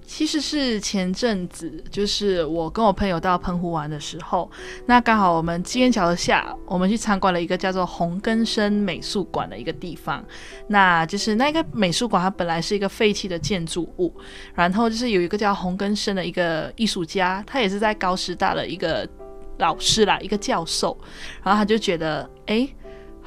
[0.05, 4.51] 其实是前阵子，就是我跟我朋友到澎湖玩的时候，
[4.87, 10.25] 那刚好我们机缘巧合下，我们去参观了一个叫做红根生美术馆的一个地方。
[10.67, 14.13] 那就是那个美术馆，它本来是一个废弃的建筑物，
[14.55, 19.07] 然后就是有一个叫红根生的一个艺术家，他也是在高师大的一个
[19.59, 20.99] 老师啦，一个教授，
[21.45, 22.75] 然后他就觉得，诶。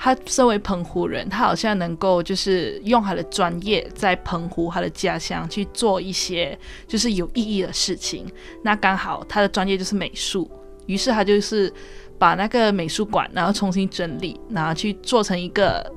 [0.04, 8.26] 他身为澎湖人，他好像能够就是用他的专业在澎湖他的家乡去做一些就是有意义的事情。
[8.64, 10.49] 那刚好他的专业就是美术，
[10.88, 11.72] 于是他就是
[12.18, 15.88] 把那个美术馆然后重新整理，然后去做成一个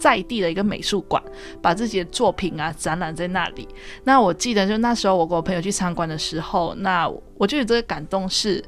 [0.00, 1.22] 在地的一个美术馆，
[1.62, 3.68] 把自己的作品啊展览在那里。
[4.02, 8.64] 那我记得就那时候我跟我朋友去参观的时候，那我就有这个感动是。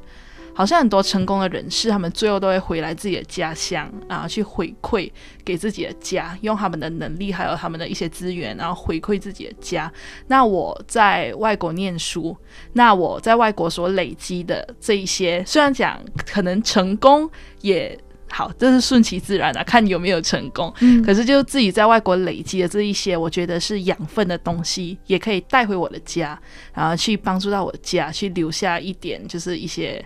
[0.57, 5.07] 好像很多成功的人士，他们最后都会回来自己的家乡啊，去回馈
[5.45, 9.91] 给自己的家，用他们的能力还有他们的一些资源，然后回馈自己的家。
[10.25, 12.35] 那我在外国念书，
[12.73, 17.29] 那我在外国所累积的这一些，虽然讲可能成功
[17.61, 17.95] 也
[18.27, 20.73] 好，这是顺其自然的、看有没有成功。
[20.79, 26.41] 嗯可是就自己在外国累积的这一些，我觉得是养分的东西，也可以带回我的家，
[26.73, 30.03] 然后去帮助到我的家，去留下一点就是一些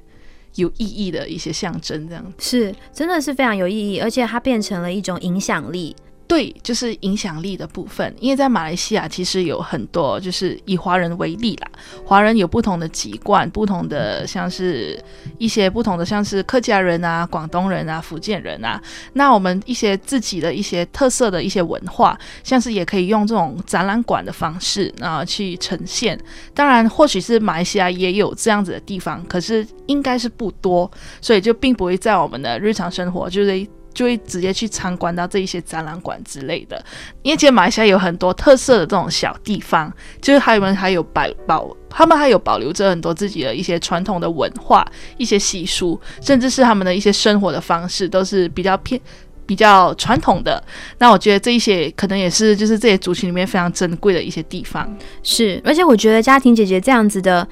[0.55, 2.33] 有意义的一些象征，这样子。
[2.39, 5.95] 是真的是非常有意义，而且它变成了一种影响力。
[6.31, 11.69] 对，就是影响力的部分，因为在马来西亚其实有很多，就是以华人为例啦，
[12.05, 14.97] 华人有不同的籍贯，不同的像是
[15.37, 26.17] 一些不同的，像是客家人啊、广东人啊、福建人啊，那我们一些自己的一些特色的一些文化，像是也可以用这种展览馆的方式啊去呈现。
[26.53, 33.67] 当然，或许是马来西亚也有这样子的地方，可是应该是不多，所以就并不会在我们的日常生活就是。
[33.93, 36.83] 就会直接去参观到这一些展览馆之类的，
[37.21, 44.85] 因为其实马来西亚有很多特色的这种小地方，就是他们还有保保，他们还有保留着很多自己的一些传统的文化、
[45.17, 48.99] 一些习俗，甚至是他们的一些生活的方式，都是比较偏。
[49.43, 50.63] 比较传统的，
[50.97, 54.89] 那我觉得这一些可能也是就是这些族群里面非常珍贵的一些地方。
[55.23, 57.45] 是，而且我觉得家庭姐姐这样子的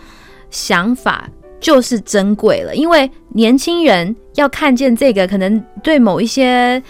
[0.50, 1.30] 想法
[1.60, 6.82] 就是珍贵了，因为年轻人要看见这个，可能对某一些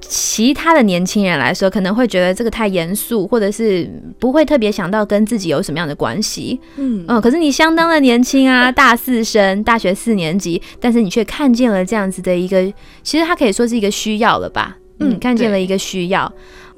[0.00, 3.88] 其他的年轻人来说，可能会觉得这个太严肃，或者是
[4.18, 6.60] 不会特别想到跟自己有什么样的关系。
[6.76, 12.62] 嗯嗯，可是你相当的年轻啊， 大四生，大学四年级，但是你却看见了这样子的一个，
[13.02, 14.76] 其实它可以说是一个需要了吧？
[14.98, 16.30] 嗯，嗯看见了一个需要。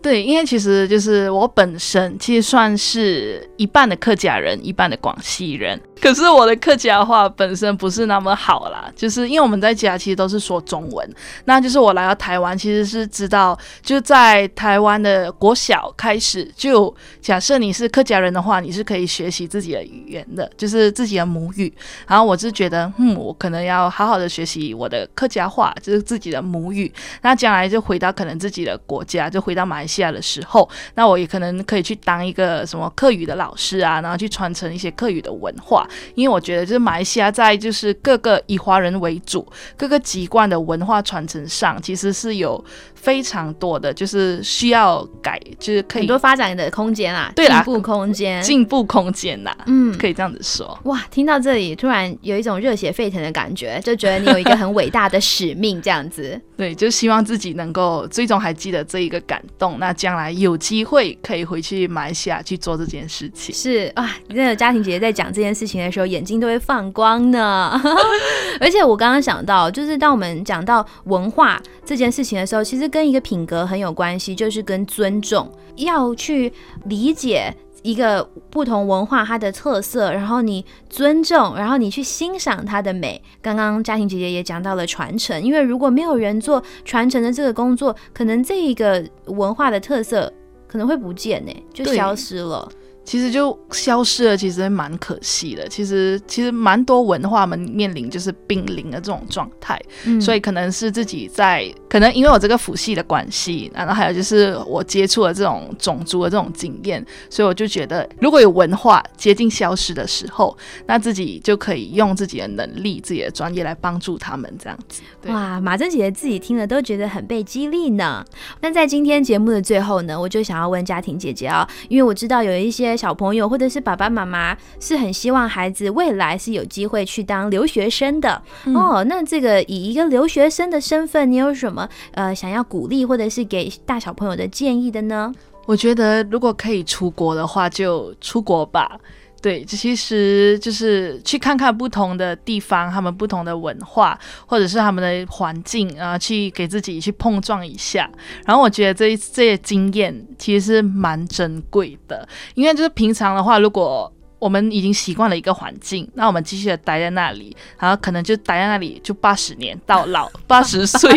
[0.02, 5.80] 对，因为其实就是我本身其实算是一半的客家人，一半的广西人。
[6.00, 11.14] 可是我的客家话本身不是那么好啦，就是因为我们在家其实都是说中文。
[11.46, 21.72] 那就是我来到台湾，其实是知道，就在台湾的国小开始，就假设你是客家人的话，你是可以学习自己的语言的，就是自己的母语。
[22.06, 26.92] 然后我是觉得，嗯，我可能要好好的学习我的客家话，就是自己的母语。
[27.22, 35.83] 那将来就回到可能自己的国家，就回到马来西亚的时候，那我也可能可以去当一个什么客语的老师啊，然后去传承一些客语的文化。
[36.14, 42.62] 因为我觉得，就是马来西亚在就是各个以华人为主、各个籍贯的文化传承上，其实是有
[42.94, 48.42] 非常多的，就是需要改，就是可以很多发展的空间啊，对啦进步空间。
[48.42, 50.78] 进步空间呐、嗯，可以这样子说。
[50.84, 56.40] 哇，听到这里突然有一种热血沸腾的感觉，就觉得你有一个很伟大的使命，这样子。
[56.56, 63.54] 对，就希望自己能够最终还记得这一个感动，那将来有机会可以回去马来西亚去做这件事情。
[63.54, 67.80] 是啊，那个家庭姐姐在讲这件事情的时候，眼睛都会放光呢。
[68.60, 76.52] 而且我刚刚想到，就是当我们讲到文化这件事情的时候，其实跟一个品格很有关系，就是跟尊重，要去
[76.84, 77.54] 理解。
[77.82, 83.22] 一个不同文化它的特色，然后你尊重，然后你去欣赏它的美。
[83.42, 90.32] 刚刚家庭姐姐也讲到了传承，因为如果没有人做传承的这个工作，可能这一个文化的特色
[90.66, 92.66] 可能会不见呢，就消失了。
[93.04, 95.68] 其实就消失了，其实蛮可惜的。
[95.68, 115.02] 其实其实蛮多文化们面临就是濒临的这种状态，嗯所以可能是自己在可能因为我这个辅系的关系，然后还有就是我接触了这种种族的这种经验，所以我就觉得如果有文化接近消失的时候，那自己就可以用自己的能力、自己的专业来帮助他们这样子。
[115.20, 118.24] 对哇，马珍姐姐自己听了都觉得很被激励呢。
[118.60, 128.42] 那在今天节目的最后呢，我就想要问家庭姐姐啊，因为我知道有一些小朋友或者是爸爸妈妈是很希望孩子未来是有机会去当留学生的、
[128.74, 129.04] 哦。
[129.04, 135.32] 那这个以一个留学生的身份，你有什么呃想要鼓励或者是给大小朋友的建议的呢？
[135.66, 138.98] 我觉得如果可以出国的话，就出国吧。
[139.44, 148.10] 对，其实就是去看看不同的地方，他们不同的文化，或者是他们的环境啊，去给自己去碰撞一下。
[148.46, 161.10] 然后我觉得这一这些经验其实是蛮珍贵的，因为就是平常的话，如果我们已经习惯了一个环境，那我们继续的待在那里，然后可能就待在那里就八十年到老，八十岁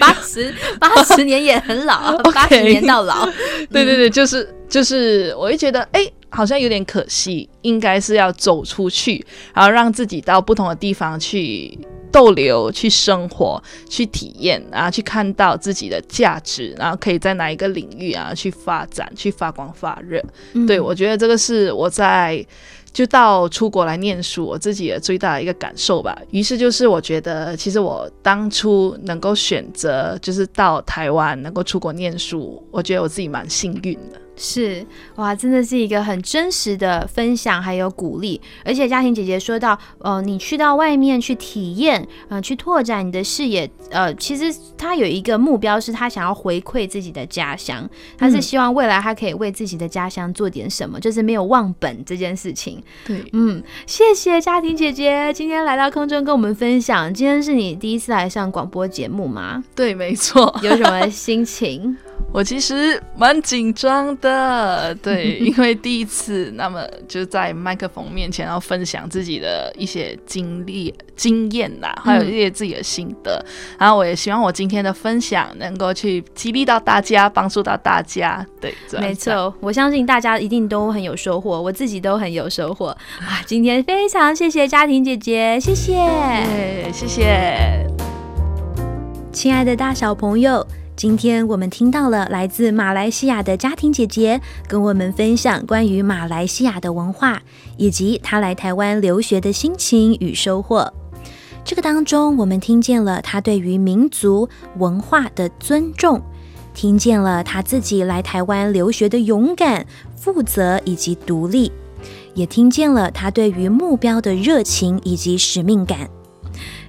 [0.00, 3.26] 八，十年，八十年也很老， 八十年到老。
[3.70, 6.00] 对对对，就是就是，我会觉得哎、
[6.34, 9.24] 好像有点可惜，应该是要走出去，
[9.54, 11.78] 然后让自己到不同的地方去
[12.10, 20.22] 逗留、去生活、去体验，然后去看到自己的价值，然后可以在哪一个领域啊去发展、去发光发热。
[20.52, 22.44] 嗯对我觉得这个是我在。
[22.94, 26.16] 就到出国来念书，我自己的最大的一个感受吧。
[26.30, 34.20] 于是就是我觉得，其实我当初能够选择就是到台湾能够出国念书，我觉得我自己蛮幸运的。
[34.36, 34.84] 是
[35.16, 38.40] 哇，真的是一个很真实的分享，还有鼓励。
[38.64, 52.82] 而且家庭姐姐说到，呃，你去到外面去体验，呃，去拓展你的视野，呃，其实她有一个目标，是她想要回馈自己的家乡，她是嗯希望未来她可以为自己的家乡做点什么，就是没有忘本这件事情。
[53.06, 57.12] 对，嗯，谢谢家庭姐姐今天来到空中跟我们分享。
[57.12, 59.62] 今天是你第一次来上广播节目吗？
[59.74, 60.54] 对，没错。
[60.62, 61.96] 有什么心情？
[62.32, 73.44] 我其实蛮紧张的，对，因为第一次，那么就在麦克风面前，然后分享自己的一些经历、经验啦，还有一些自己的心得。
[73.78, 78.44] 然后我也希望我今天的分享能够去激励到大家，帮助到大家。
[78.60, 79.14] 对，没。
[79.14, 82.88] 错，我相信大家一定都很有收获，我自己都很有收获
[83.20, 83.40] 啊！
[83.46, 87.86] 今天非常谢谢家庭姐姐，谢谢，谢谢。
[89.32, 90.66] 亲爱的大小朋友。
[90.96, 97.42] 今天我们听到了来自马来西亚的家庭姐姐跟我们分享关于马来西亚的文化，
[97.76, 100.92] 以及她来台湾留学的心情与收获。
[101.64, 106.22] 这个当中，我们听见了她对于民族文化的尊重，
[106.72, 109.84] 听见了她自己来台湾留学的勇敢、
[110.14, 111.72] 负责以及独立，
[112.34, 116.08] 也听见了她对于目标的热情以及使命感。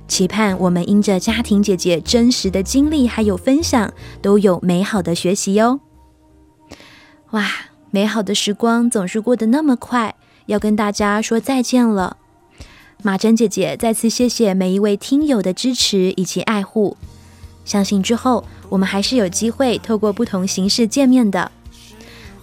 [0.08, 5.80] 期盼我们因着家庭姐姐真实的经历还有分享，都有美好的学习哟。
[7.32, 7.49] 哇，
[7.91, 12.18] 美好的时光总是过得那么快，要跟大家说再见了。
[13.03, 16.95] 马珍姐姐再次谢谢每一位听友的支持以及爱护，
[17.66, 21.51] 相信之后我们还是有机会透过不同形式见面的。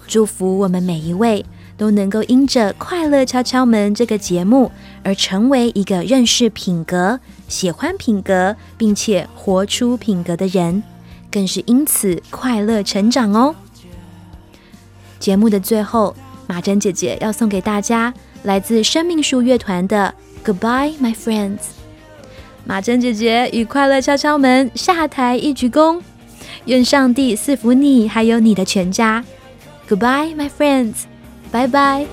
[0.07, 1.47] 祝福我们每一位
[1.77, 4.71] 都能够因着《快乐敲敲门》这个节目
[5.03, 7.21] 而成为一个认识品格。
[7.49, 10.83] 喜欢品格，并且活出品格的人，
[11.31, 13.55] 更是因此快乐成长哦。
[15.19, 20.15] 节目的最后，马珍姐姐要送给大家来自生命树乐团的
[20.49, 21.59] 《Goodbye, My Friends》。
[22.65, 26.01] 马珍姐姐与快乐敲敲门下台一鞠躬，
[26.65, 29.25] 愿上帝赐福你，还有你的全家。
[29.89, 30.95] Goodbye, my friends，
[31.51, 32.07] 拜拜。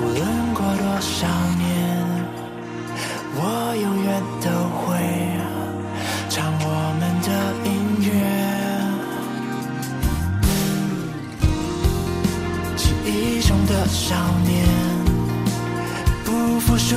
[0.00, 1.26] 论过多少
[1.58, 1.66] 年
[3.34, 3.42] 我
[3.82, 4.46] 永远都
[4.78, 4.86] 会
[6.28, 6.66] 唱我
[7.00, 7.28] 们的
[7.64, 7.68] 音
[8.06, 8.08] 乐
[12.76, 14.14] 记忆中的少
[14.46, 14.54] 年
[16.24, 16.96] 不服输